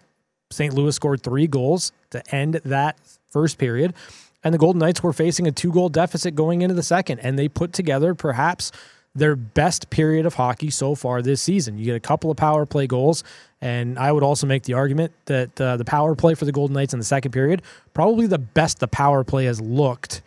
[0.52, 0.72] St.
[0.72, 2.96] Louis scored three goals to end that
[3.30, 3.94] first period.
[4.42, 7.38] And the Golden Knights were facing a two goal deficit going into the second, and
[7.38, 8.72] they put together perhaps
[9.14, 11.78] their best period of hockey so far this season.
[11.78, 13.24] You get a couple of power play goals,
[13.60, 16.74] and I would also make the argument that uh, the power play for the Golden
[16.74, 17.62] Knights in the second period,
[17.92, 20.22] probably the best the power play has looked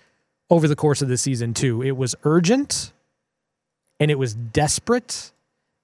[0.49, 1.81] over the course of the season, too.
[1.81, 2.91] It was urgent
[3.99, 5.31] and it was desperate.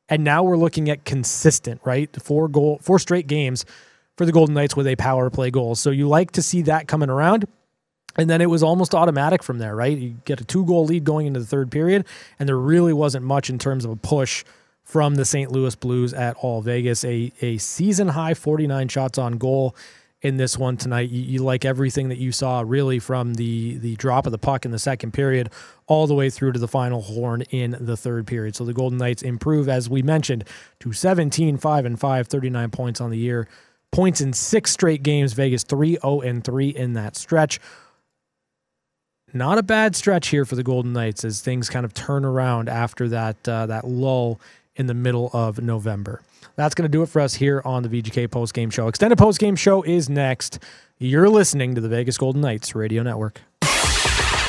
[0.10, 2.10] And now we're looking at consistent, right?
[2.22, 3.66] Four goal, four straight games
[4.20, 5.76] for the Golden Knights with a power play goal.
[5.76, 7.46] So you like to see that coming around.
[8.18, 9.98] And then it was almost automatic from there, right?
[9.98, 12.06] You get a two goal lead going into the third period,
[12.38, 14.44] and there really wasn't much in terms of a push
[14.84, 15.54] from the St.
[15.54, 16.62] Louis Blues at all.
[16.62, 19.74] Vegas, a, a season high 49 shots on goal
[20.22, 21.10] in this one tonight.
[21.10, 24.66] You, you, like everything that you saw really from the the drop of the puck
[24.66, 25.50] in the second period
[25.88, 28.54] all the way through to the final horn in the third period.
[28.54, 30.44] So the Golden Knights improve, as we mentioned,
[30.82, 33.48] to 17, 5 and 5, 39 points on the year
[33.92, 35.34] points in six straight games.
[35.34, 37.60] Vegas 3 0 and 3 in that stretch.
[39.34, 42.68] Not a bad stretch here for the Golden Knights as things kind of turn around
[42.68, 44.40] after that uh, that lull
[44.76, 46.22] in the middle of November.
[46.56, 48.88] That's going to do it for us here on the VGK postgame show.
[48.88, 50.60] Extended postgame show is next.
[50.98, 53.42] You're listening to the Vegas Golden Knights Radio Network.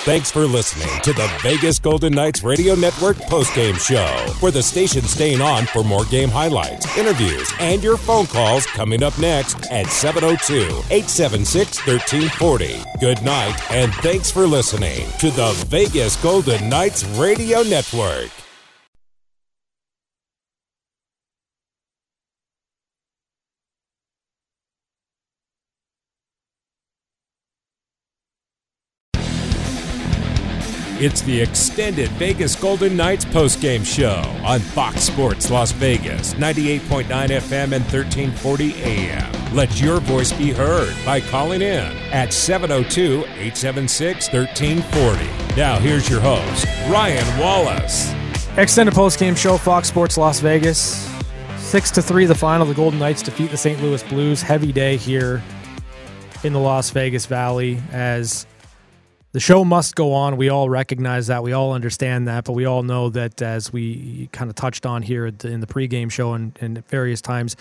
[0.05, 4.07] Thanks for listening to the Vegas Golden Knights Radio Network postgame show,
[4.41, 9.03] where the station's staying on for more game highlights, interviews, and your phone calls coming
[9.03, 12.83] up next at 702 876 1340.
[12.99, 18.31] Good night, and thanks for listening to the Vegas Golden Knights Radio Network.
[31.03, 37.73] It's the extended Vegas Golden Knights postgame show on Fox Sports Las Vegas, 98.9 FM
[37.73, 39.55] and 1340 AM.
[39.55, 45.57] Let your voice be heard by calling in at 702 876 1340.
[45.57, 48.13] Now, here's your host, Ryan Wallis.
[48.59, 51.11] Extended postgame show, Fox Sports Las Vegas.
[51.57, 52.67] Six to three, the final.
[52.67, 53.81] The Golden Knights defeat the St.
[53.81, 54.43] Louis Blues.
[54.43, 55.43] Heavy day here
[56.45, 58.45] in the Las Vegas Valley as
[59.33, 60.37] the show must go on.
[60.37, 61.43] We all recognize that.
[61.43, 62.45] We all understand that.
[62.45, 66.11] But we all know that, as we kind of touched on here in the pregame
[66.11, 67.57] show and, and various times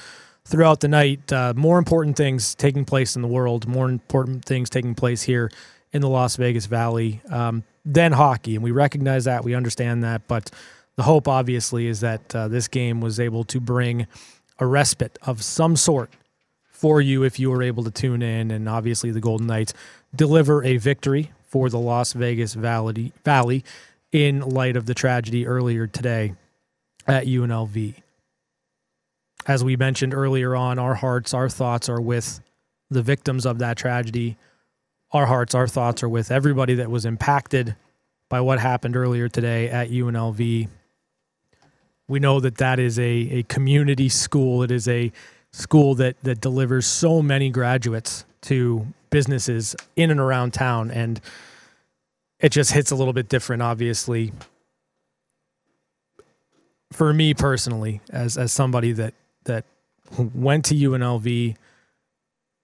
[0.45, 4.69] throughout the night, uh, more important things taking place in the world, more important things
[4.69, 5.51] taking place here
[5.93, 8.55] in the Las Vegas Valley um, than hockey.
[8.55, 9.43] And we recognize that.
[9.43, 10.27] We understand that.
[10.27, 10.49] But
[10.95, 14.08] the hope, obviously, is that uh, this game was able to bring
[14.58, 16.12] a respite of some sort
[16.71, 18.49] for you if you were able to tune in.
[18.49, 19.73] And obviously, the Golden Knights
[20.15, 23.63] deliver a victory for the Las Vegas Valley, Valley
[24.12, 26.35] in light of the tragedy earlier today
[27.07, 27.95] at UNLV.
[29.47, 32.39] As we mentioned earlier on, our hearts, our thoughts are with
[32.89, 34.38] the victims of that tragedy.
[35.12, 37.75] Our hearts, our thoughts are with everybody that was impacted
[38.29, 40.67] by what happened earlier today at UNLV.
[42.07, 44.62] We know that that is a, a community school.
[44.62, 45.12] It is a
[45.51, 51.19] school that, that delivers so many graduates to businesses in and around town and
[52.39, 54.32] it just hits a little bit different obviously
[56.91, 59.13] for me personally as as somebody that
[59.45, 59.65] that
[60.34, 61.56] went to UNLV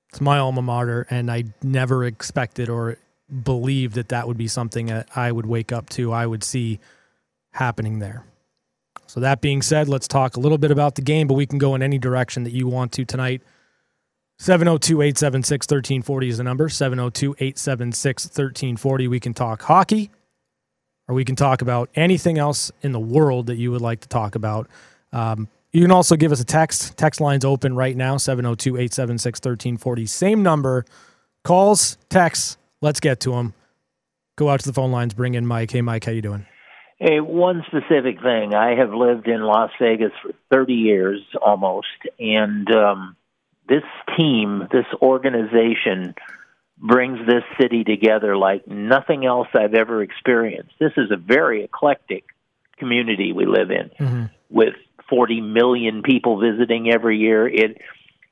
[0.10, 2.98] it's my alma mater and I never expected or
[3.44, 6.80] believed that that would be something that I would wake up to I would see
[7.52, 8.24] happening there.
[9.08, 11.58] So that being said let's talk a little bit about the game but we can
[11.58, 13.42] go in any direction that you want to tonight
[14.40, 16.70] 702 876 1340 is the number.
[16.70, 19.08] 702 876 1340.
[19.08, 20.12] We can talk hockey
[21.08, 24.08] or we can talk about anything else in the world that you would like to
[24.08, 24.68] talk about.
[25.14, 26.98] Um, you can also give us a text.
[26.98, 30.06] Text line's open right now 702 876 1340.
[30.06, 30.86] Same number.
[31.44, 32.58] Calls, texts.
[32.82, 33.54] Let's get to them.
[34.38, 35.14] Go out to the phone lines.
[35.14, 35.72] Bring in Mike.
[35.72, 36.46] Hey, Mike, how you doing?
[36.98, 38.54] Hey, one specific thing.
[38.54, 41.88] I have lived in Las Vegas for 30 years almost,
[42.20, 43.18] and um,
[43.68, 43.84] this
[44.18, 46.16] team, this organization
[46.78, 50.74] brings this city together like nothing else I've ever experienced.
[50.80, 52.26] This is a very eclectic
[52.78, 54.24] community we live in mm-hmm.
[54.50, 54.74] with
[55.10, 57.48] 40 million people visiting every year.
[57.48, 57.82] It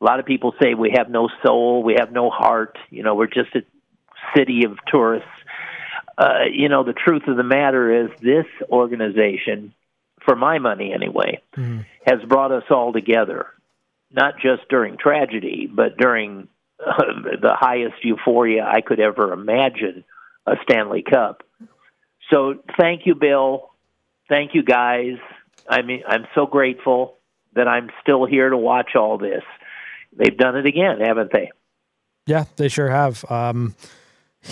[0.01, 3.15] a lot of people say we have no soul, we have no heart, you know,
[3.15, 3.61] we're just a
[4.35, 5.29] city of tourists.
[6.17, 9.73] Uh, you know, the truth of the matter is this organization,
[10.25, 11.79] for my money anyway, mm-hmm.
[12.05, 13.47] has brought us all together
[14.13, 16.47] not just during tragedy, but during
[16.79, 17.03] uh,
[17.41, 20.03] the highest euphoria I could ever imagine
[20.45, 21.43] a Stanley Cup.
[22.31, 23.71] So thank you, Bill.
[24.29, 25.17] Thank you, guys.
[25.67, 27.15] I mean, I'm so grateful
[27.55, 29.43] that I'm still here to watch all this.
[30.15, 31.51] They've done it again, haven't they?
[32.25, 33.29] Yeah, they sure have.
[33.29, 33.75] Um,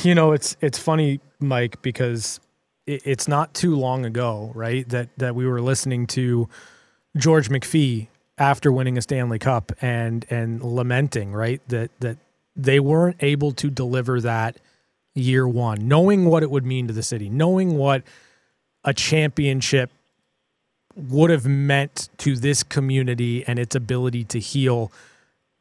[0.03, 2.39] you know, it's it's funny, Mike, because
[2.85, 4.87] it, it's not too long ago, right?
[4.89, 6.49] That that we were listening to
[7.15, 8.07] George McPhee
[8.41, 12.17] after winning a Stanley Cup and and lamenting, right, that that
[12.55, 14.57] they weren't able to deliver that
[15.13, 18.01] year one, knowing what it would mean to the city, knowing what
[18.83, 19.91] a championship
[20.95, 24.91] would have meant to this community and its ability to heal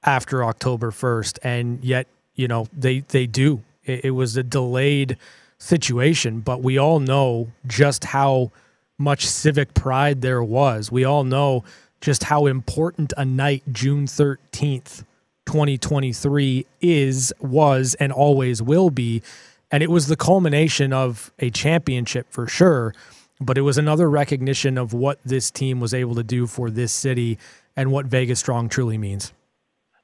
[0.02, 1.38] after October 1st.
[1.42, 3.62] And yet, you know, they they do.
[3.84, 5.18] It, it was a delayed
[5.58, 8.52] situation, but we all know just how
[8.96, 10.90] much civic pride there was.
[10.90, 11.62] We all know
[12.00, 15.04] just how important a night June 13th,
[15.46, 19.22] 2023 is, was, and always will be.
[19.70, 22.94] And it was the culmination of a championship for sure,
[23.40, 26.92] but it was another recognition of what this team was able to do for this
[26.92, 27.38] city
[27.76, 29.32] and what Vegas Strong truly means.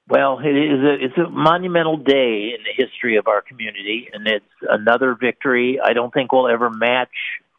[0.09, 4.27] Well, it is a, it's a monumental day in the history of our community, and
[4.29, 5.81] it's another victory.
[5.83, 7.11] I don't think we'll ever match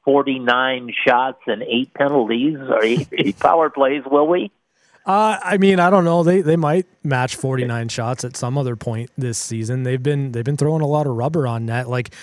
[0.07, 4.49] 49 shots and eight penalties or eight, eight power plays, will we?
[5.05, 6.23] Uh, I mean, I don't know.
[6.23, 9.83] They they might match 49 shots at some other point this season.
[9.83, 11.89] They've been they've been throwing a lot of rubber on net.
[11.89, 12.13] Like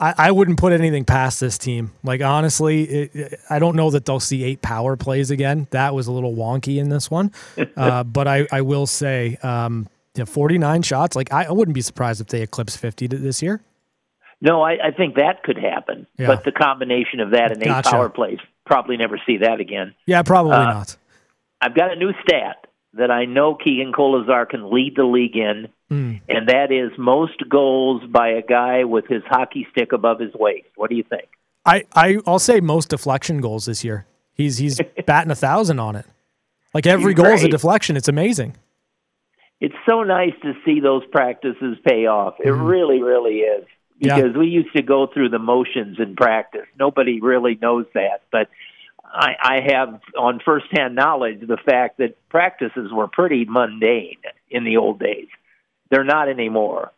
[0.00, 1.92] I, I wouldn't put anything past this team.
[2.02, 5.68] Like honestly, it, it, I don't know that they'll see eight power plays again.
[5.70, 7.30] That was a little wonky in this one,
[7.76, 11.14] uh, but I, I will say, um, you know, 49 shots.
[11.14, 13.62] Like I, I wouldn't be surprised if they eclipse 50 this year.
[14.40, 16.28] No, I, I think that could happen, Yeah.
[16.28, 19.94] but the combination of that and eight power plays probably never see that again.
[20.06, 20.96] Yeah, probably Uh, not.
[21.60, 25.68] I've got a new stat that I know Keegan Kolesar can lead the league in,
[25.90, 26.20] Mm.
[26.28, 30.68] and that is most goals by a guy with his hockey stick above his waist.
[30.76, 31.24] What do you think?
[31.64, 34.06] I, I I'll say most deflection goals this year.
[34.34, 36.04] He's he's batting a thousand on it.
[36.74, 37.96] Like every goal is a deflection.
[37.96, 38.54] It's amazing.
[39.60, 42.34] It's so nice to see those practices pay off.
[42.44, 43.64] It really, really is.
[43.98, 44.16] Yeah.
[44.16, 46.66] Because we used to go through the motions in practice.
[46.78, 48.48] Nobody really knows that, but
[49.04, 54.18] I, I have on firsthand knowledge the fact that practices were pretty mundane
[54.50, 55.28] in the old days.
[55.90, 56.92] They're not anymore.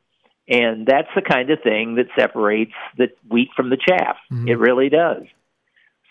[0.49, 4.17] And that's the kind of thing that separates the wheat from the chaff.
[4.49, 5.23] It really does.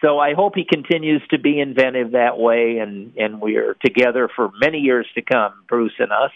[0.02, 4.30] So I hope he continues to be inventive that way, and and we are together
[4.34, 6.32] for many years to come, Bruce and us.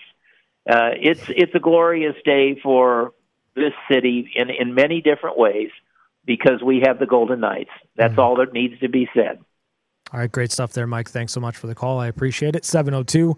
[0.70, 3.14] Uh, it's it's a glorious day for
[3.56, 5.70] this city in in many different ways
[6.26, 7.72] because we have the Golden Knights.
[7.96, 9.40] That's all that needs to be said.
[10.14, 11.10] All right, great stuff there, Mike.
[11.10, 12.00] Thanks so much for the call.
[12.00, 12.66] I appreciate it.
[12.66, 13.36] 702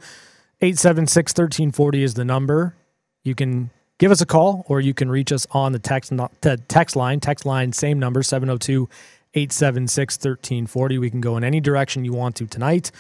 [0.61, 2.75] 876 1340 is the number.
[3.23, 6.61] You can give us a call or you can reach us on the text, the
[6.67, 7.19] text line.
[7.19, 8.89] Text line, same number, 702
[9.33, 10.97] 876 1340.
[10.97, 12.91] We can go in any direction you want to tonight.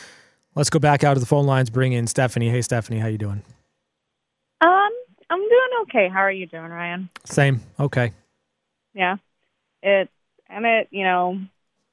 [0.55, 2.49] Let's go back out of the phone lines, bring in Stephanie.
[2.49, 3.43] Hey, Stephanie, how you doing?
[4.61, 4.89] Um,
[5.29, 6.09] I'm doing okay.
[6.09, 7.09] How are you doing, Ryan?
[7.23, 7.61] Same.
[7.79, 8.11] Okay.
[8.93, 9.17] Yeah.
[9.81, 10.09] It
[10.47, 11.39] and it, you know,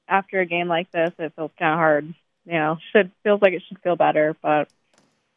[0.09, 2.15] after a game like this, it feels kind of hard.
[2.45, 4.69] You know, should feels like it should feel better, but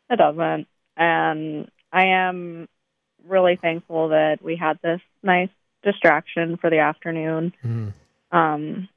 [0.09, 0.67] it doesn't.
[0.97, 2.67] And I am
[3.25, 5.49] really thankful that we had this nice
[5.83, 7.53] distraction for the afternoon.
[7.63, 7.93] Mhm.
[8.31, 8.89] Um,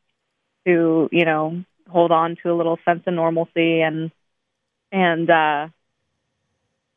[0.66, 4.10] to you know hold on to a little sense of normalcy and
[4.92, 5.68] and uh,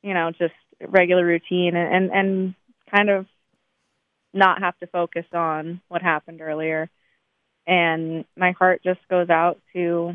[0.01, 0.53] you know just
[0.87, 2.55] regular routine and, and and
[2.89, 3.25] kind of
[4.33, 6.89] not have to focus on what happened earlier.
[7.67, 10.13] And my heart just goes out to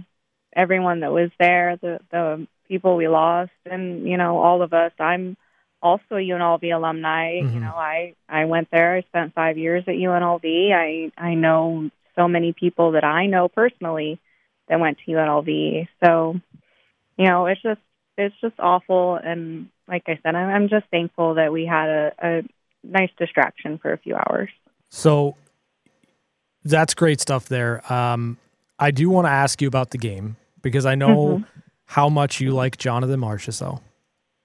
[0.54, 4.92] everyone that was there, the the people we lost, and you know all of us.
[4.98, 5.36] I'm
[5.82, 7.34] also a UNLV alumni.
[7.34, 7.60] You mm-hmm.
[7.60, 8.96] know, I I went there.
[8.96, 10.72] I spent five years at UNLV.
[10.72, 14.18] I I know so many people that I know personally
[14.68, 15.88] that went to UNLV.
[16.02, 16.40] So,
[17.16, 17.80] you know, it's just
[18.18, 19.16] it's just awful.
[19.22, 22.42] And like I said, I'm, I'm just thankful that we had a, a
[22.84, 24.48] nice distraction for a few hours.
[24.90, 25.36] So
[26.64, 27.80] that's great stuff there.
[27.92, 28.38] Um,
[28.78, 31.44] I do want to ask you about the game because I know Mhm.
[31.86, 33.80] how much you like Jonathan Marchessault.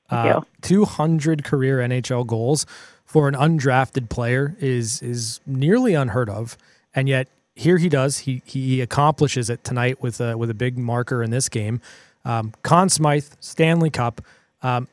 [0.10, 2.66] Uh, 200 career NHL goals
[3.06, 6.58] for an undrafted player is is nearly unheard of,
[6.94, 8.20] and yet here he does.
[8.20, 11.80] He he accomplishes it tonight with a with a big marker in this game.
[12.26, 14.22] Um, Conn Smythe, Stanley Cup.
[14.62, 14.88] Um,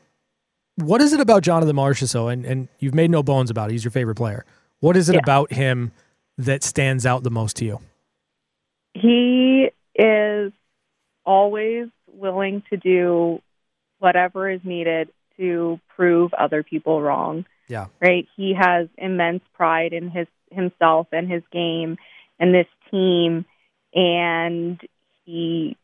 [0.81, 2.31] what is it about Jonathan Marchessault?
[2.33, 3.73] And and you've made no bones about it.
[3.73, 4.45] He's your favorite player.
[4.79, 5.21] What is it Yeah.
[5.23, 5.91] about him
[6.37, 7.79] that stands out the most to you?
[8.93, 10.51] He is
[11.25, 13.41] always willing to do
[13.99, 17.45] whatever is needed to prove other people wrong.
[17.67, 17.87] Yeah.
[18.01, 18.27] Right?
[18.35, 21.97] He has immense pride in his himself and his game
[22.39, 23.45] and this team
[23.93, 24.79] and
[25.25, 25.77] he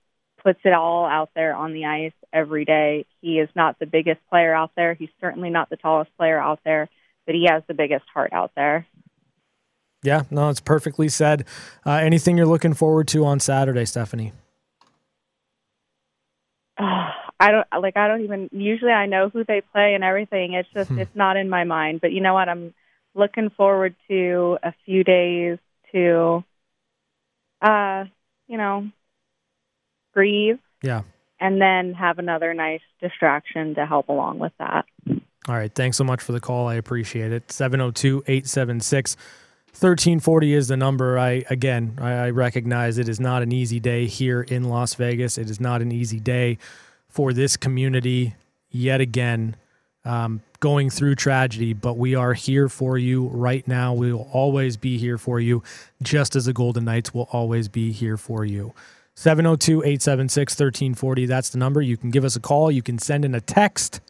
[0.46, 3.06] puts it all out there on the ice every day.
[3.20, 4.94] He is not the biggest player out there.
[4.94, 6.88] He's certainly not the tallest player out there,
[7.26, 8.86] but he has the biggest heart out there.
[10.04, 11.46] Yeah, no, it's perfectly said.
[11.84, 14.34] Uh, anything you're looking forward to on Saturday, Stephanie?
[16.78, 17.98] I don't like.
[17.98, 18.50] I don't even.
[18.54, 20.54] Usually, I know who they play and everything.
[20.54, 21.00] It's just Hmm.
[21.00, 22.02] it's not in my mind.
[22.02, 22.48] But you know what?
[22.48, 22.74] I'm
[23.16, 25.58] looking forward to a few days
[25.92, 26.44] to,
[27.62, 28.06] uh,
[28.48, 28.90] you know,
[30.16, 31.02] grieve Yeah.
[31.40, 34.86] and then have another nice distraction to help along with that.
[35.48, 35.74] All right.
[35.74, 36.68] Thanks so much for the call.
[36.68, 37.52] I appreciate it.
[37.52, 39.16] 702 876
[39.68, 41.20] 1340 is the number.
[41.20, 45.38] I, again, I, I recognize it is not an easy day here in Las Vegas.
[45.38, 46.58] It is not an easy day
[47.10, 48.36] for this community
[48.72, 49.56] yet again,
[50.06, 53.94] um, going through tragedy, but we are here for you right now.
[53.94, 55.62] We will always be here for you,
[56.02, 58.74] just as the Golden Knights will always be here for you.
[59.16, 61.26] 702 876 1340.
[61.26, 61.82] That's the number.
[61.82, 62.70] You can give us a call.
[62.70, 64.02] You can send in a text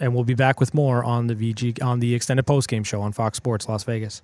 [0.00, 3.12] and we'll be back with more on the VG on the extended postgame show on
[3.12, 4.22] Fox Sports Las Vegas.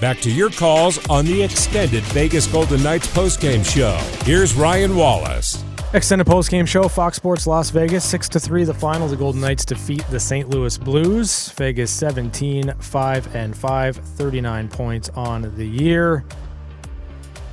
[0.00, 3.96] Back to your calls on the extended Vegas Golden Knights postgame show.
[4.24, 5.62] Here's Ryan Wallis.
[5.94, 8.64] Extended postgame show, Fox Sports Las Vegas, 6 to 3.
[8.64, 10.48] The final, the Golden Knights defeat the St.
[10.48, 11.50] Louis Blues.
[11.50, 16.24] Vegas 17, 5 and 5, 39 points on the year.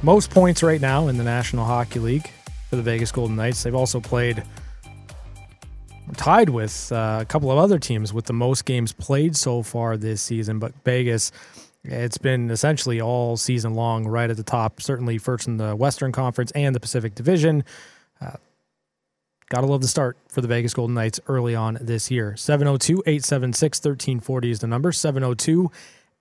[0.04, 2.32] Most points right now in the National Hockey League
[2.70, 3.62] for the Vegas Golden Knights.
[3.62, 4.42] They've also played
[6.16, 9.98] tied with uh, a couple of other teams with the most games played so far
[9.98, 10.60] this season.
[10.60, 11.34] But Vegas,
[11.84, 16.14] it's been essentially all season long right at the top, certainly first in the Western
[16.14, 17.66] Conference and the Pacific Division.
[18.22, 18.38] Uh,
[19.50, 22.36] Gotta love the start for the Vegas Golden Knights early on this year.
[22.38, 24.92] 702 876 1340 is the number.
[24.92, 25.72] 702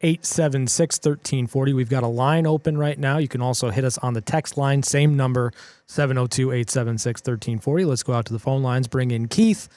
[0.00, 1.72] 876 1340.
[1.74, 3.18] We've got a line open right now.
[3.18, 5.52] You can also hit us on the text line, same number,
[5.86, 7.84] 702 876 1340.
[7.84, 9.68] Let's go out to the phone lines, bring in Keith.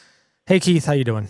[0.46, 1.28] Hey, Keith, how you doing?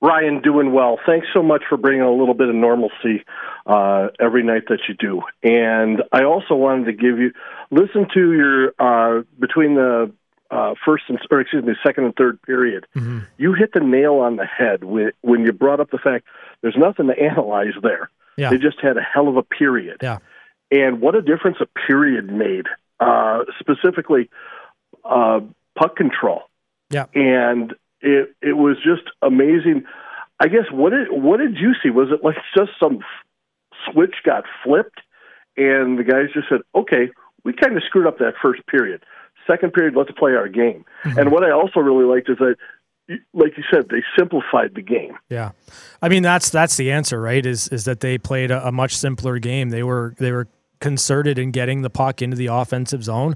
[0.00, 0.98] Ryan, doing well.
[1.04, 3.24] Thanks so much for bringing a little bit of normalcy
[3.66, 5.22] uh, every night that you do.
[5.42, 7.32] And I also wanted to give you
[7.70, 10.12] listen to your uh, between the
[10.50, 12.86] uh, first and or excuse me second and third period.
[12.96, 13.20] Mm-hmm.
[13.38, 16.26] You hit the nail on the head when when you brought up the fact
[16.62, 18.08] there's nothing to analyze there.
[18.36, 18.50] Yeah.
[18.50, 19.98] They just had a hell of a period.
[20.00, 20.18] Yeah.
[20.70, 22.66] And what a difference a period made.
[23.00, 24.28] Uh, specifically,
[25.04, 25.40] uh,
[25.78, 26.42] puck control.
[26.90, 27.06] Yeah.
[27.14, 29.84] And it it was just amazing.
[30.40, 31.90] I guess what did what did you see?
[31.90, 33.00] Was it like just some
[33.90, 35.00] switch got flipped,
[35.56, 37.10] and the guys just said, "Okay,
[37.44, 39.04] we kind of screwed up that first period.
[39.46, 41.18] Second period, let's play our game." Mm-hmm.
[41.18, 42.56] And what I also really liked is that,
[43.32, 45.16] like you said, they simplified the game.
[45.28, 45.52] Yeah,
[46.00, 47.44] I mean that's that's the answer, right?
[47.44, 49.70] Is is that they played a, a much simpler game.
[49.70, 50.48] They were they were
[50.80, 53.34] concerted in getting the puck into the offensive zone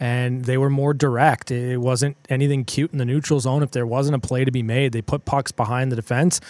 [0.00, 1.50] and they were more direct.
[1.50, 3.62] It wasn't anything cute in the neutral zone.
[3.62, 6.40] If there wasn't a play to be made, they put pucks behind the defense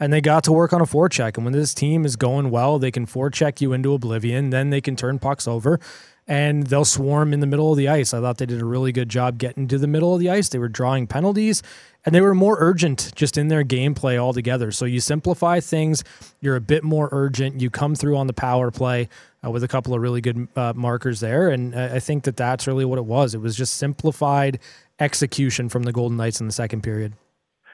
[0.00, 1.36] and they got to work on a forecheck.
[1.36, 4.50] And when this team is going well, they can forecheck you into oblivion.
[4.50, 5.80] Then they can turn pucks over
[6.28, 8.12] and they'll swarm in the middle of the ice.
[8.12, 10.50] I thought they did a really good job getting to the middle of the ice.
[10.50, 11.62] They were drawing penalties
[12.04, 14.70] and they were more urgent just in their gameplay altogether.
[14.70, 16.04] So you simplify things,
[16.40, 17.60] you're a bit more urgent.
[17.60, 19.08] You come through on the power play
[19.44, 21.48] uh, with a couple of really good uh, markers there.
[21.48, 23.34] And I think that that's really what it was.
[23.34, 24.58] It was just simplified
[25.00, 27.14] execution from the Golden Knights in the second period.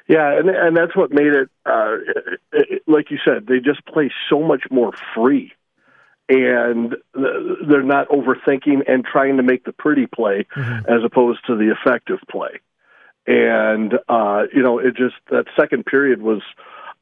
[0.07, 1.97] Yeah, and and that's what made it, uh,
[2.53, 5.53] it, like you said, they just play so much more free,
[6.29, 10.91] and they're not overthinking and trying to make the pretty play mm-hmm.
[10.91, 12.61] as opposed to the effective play.
[13.27, 16.43] And uh, you know, it just that second period was,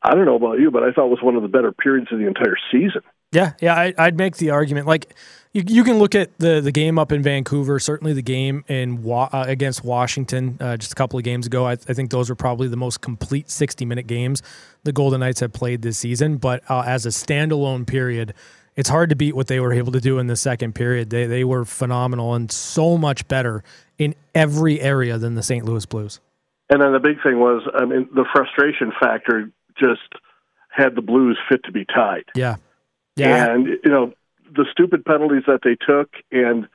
[0.03, 2.09] I don't know about you, but I thought it was one of the better periods
[2.12, 3.03] of the entire season.
[3.33, 4.87] Yeah, yeah, I, would make the argument.
[4.87, 5.14] Like,
[5.53, 7.79] you, you can look at the the game up in Vancouver.
[7.81, 11.66] Certainly, the game in uh, against Washington uh, just a couple of games ago.
[11.66, 14.43] I, I, think those were probably the most complete sixty minute games
[14.85, 16.37] the Golden Knights have played this season.
[16.37, 18.35] But uh, as a standalone period,
[18.77, 21.11] it's hard to beat what they were able to do in the second period.
[21.11, 23.62] They they were phenomenal and so much better
[23.99, 25.64] in every area than the St.
[25.64, 26.20] Louis Blues.
[26.70, 30.01] And then the big thing was, I mean, the frustration factor just
[30.70, 32.25] had the Blues fit to be tied.
[32.35, 32.57] Yeah.
[33.16, 33.53] Yeah.
[33.53, 34.14] And you know
[34.55, 36.68] the stupid penalties that they took, and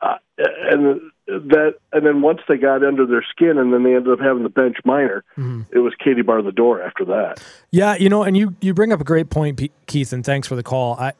[0.00, 4.12] uh, and that, and then once they got under their skin, and then they ended
[4.12, 5.24] up having the bench minor.
[5.36, 5.62] Mm-hmm.
[5.72, 7.42] It was Katie bar the door after that.
[7.70, 10.56] Yeah, you know, and you you bring up a great point, Keith, and thanks for
[10.56, 10.94] the call.
[10.94, 11.12] I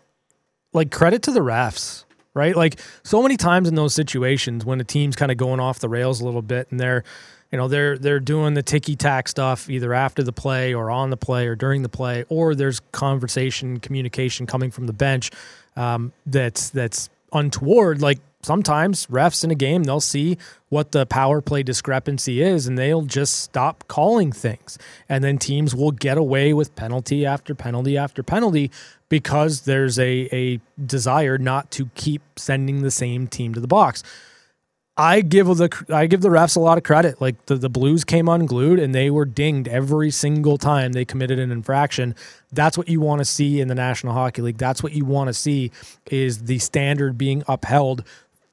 [0.72, 2.04] like credit to the refs,
[2.34, 2.56] right?
[2.56, 5.88] Like so many times in those situations when a team's kind of going off the
[5.88, 7.04] rails a little bit, and they're
[7.50, 11.10] you know they're they're doing the ticky tack stuff either after the play or on
[11.10, 15.30] the play or during the play, or there's conversation, communication coming from the bench
[15.76, 18.00] um, that's that's untoward.
[18.00, 20.36] Like sometimes refs in a game they'll see
[20.68, 25.74] what the power play discrepancy is and they'll just stop calling things and then teams
[25.74, 28.70] will get away with penalty after penalty after penalty
[29.12, 34.02] because there's a, a desire not to keep sending the same team to the box
[34.96, 37.20] I give the I give the refs a lot of credit.
[37.20, 41.38] Like the, the Blues came unglued and they were dinged every single time they committed
[41.38, 42.14] an infraction.
[42.52, 44.58] That's what you want to see in the National Hockey League.
[44.58, 45.70] That's what you want to see
[46.10, 48.04] is the standard being upheld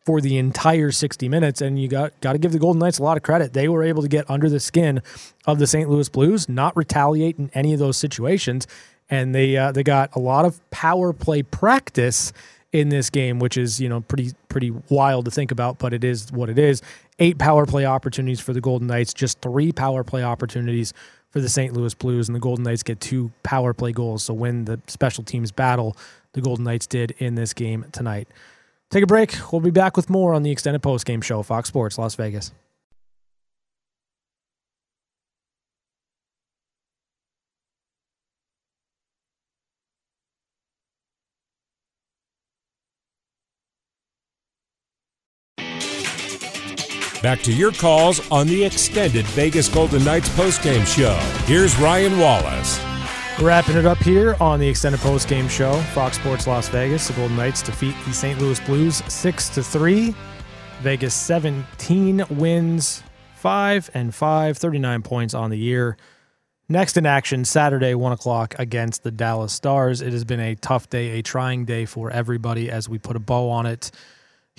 [0.05, 1.59] for the entire 60 minutes.
[1.59, 3.51] And you got got to give the Golden Knights a lot of credit.
[3.51, 5.01] They were able to get under the skin
[5.45, 5.89] of the St.
[5.89, 8.65] Louis Blues, not retaliate in any of those situations,
[9.09, 12.33] and they uh, they got a lot of power play practice
[12.71, 16.03] in this game, which is you know pretty pretty wild to think about, but it
[16.03, 16.81] is what it is.
[17.19, 20.93] Eight power play opportunities for the Golden Knights, just three power play opportunities
[21.31, 21.73] for the St.
[21.73, 24.23] Louis Blues, and the Golden Knights get two power play goals.
[24.23, 25.95] So win the special teams battle
[26.33, 28.27] the Golden Knights did in this game tonight.
[28.89, 29.35] Take a break.
[29.51, 32.51] We'll be back with more on the extended post game show, Fox Sports Las Vegas.
[47.21, 51.15] Back to your calls on the extended Vegas Golden Knights postgame show.
[51.45, 52.79] Here's Ryan Wallis.
[53.41, 55.73] Wrapping it up here on the extended postgame show.
[55.93, 57.09] Fox Sports Las Vegas.
[57.09, 58.39] The Golden Knights defeat the St.
[58.39, 60.15] Louis Blues six to three.
[60.79, 63.03] Vegas 17 wins,
[63.35, 65.97] five and five, 39 points on the year.
[66.69, 70.01] Next in action, Saturday, 1 o'clock against the Dallas Stars.
[70.01, 73.19] It has been a tough day, a trying day for everybody as we put a
[73.19, 73.91] bow on it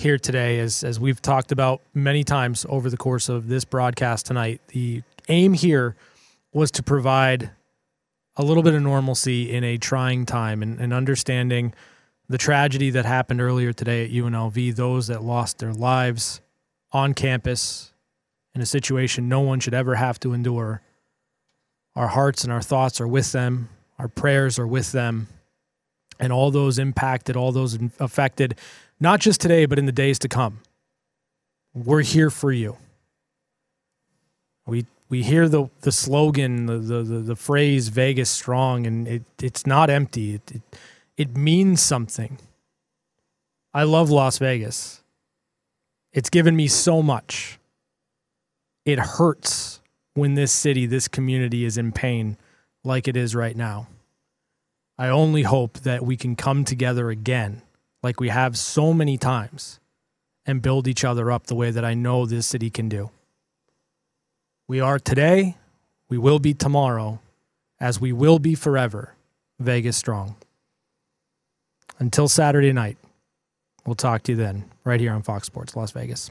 [0.00, 0.58] here today.
[0.58, 5.02] As, as we've talked about many times over the course of this broadcast tonight, the
[5.28, 5.94] aim here
[6.52, 7.50] was to provide
[8.36, 11.74] a little bit of normalcy in a trying time and, and understanding
[12.28, 16.40] the tragedy that happened earlier today at UNLV, those that lost their lives
[16.92, 17.92] on campus
[18.54, 20.80] in a situation no one should ever have to endure
[21.94, 23.68] our hearts and our thoughts are with them.
[23.98, 25.28] Our prayers are with them.
[26.18, 28.56] And all those impacted, all those affected,
[29.00, 30.60] not just today, but in the days to come.
[31.74, 32.76] We're here for you.
[34.66, 39.22] We we hear the the slogan, the the, the, the phrase Vegas strong, and it,
[39.42, 40.34] it's not empty.
[40.34, 40.62] It, it
[41.16, 42.38] it means something.
[43.72, 45.02] I love Las Vegas.
[46.12, 47.58] It's given me so much.
[48.84, 49.80] It hurts
[50.14, 52.36] when this city, this community is in pain
[52.82, 53.86] like it is right now.
[54.98, 57.62] I only hope that we can come together again,
[58.02, 59.78] like we have so many times,
[60.46, 63.10] and build each other up the way that I know this city can do.
[64.66, 65.56] We are today,
[66.08, 67.20] we will be tomorrow,
[67.78, 69.14] as we will be forever,
[69.58, 70.36] Vegas strong.
[71.98, 72.96] Until Saturday night,
[73.84, 76.30] we'll talk to you then, right here on Fox Sports Las Vegas.